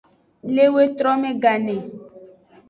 Le 0.53 0.65
wetrome 0.75 1.31
gane. 1.43 1.77